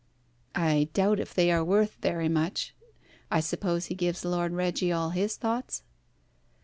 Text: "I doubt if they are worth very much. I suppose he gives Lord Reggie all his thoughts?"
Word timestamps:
"I 0.55 0.89
doubt 0.93 1.19
if 1.19 1.35
they 1.35 1.51
are 1.51 1.63
worth 1.63 1.97
very 2.01 2.27
much. 2.27 2.73
I 3.29 3.39
suppose 3.39 3.85
he 3.85 3.93
gives 3.93 4.25
Lord 4.25 4.51
Reggie 4.51 4.91
all 4.91 5.11
his 5.11 5.37
thoughts?" 5.37 5.83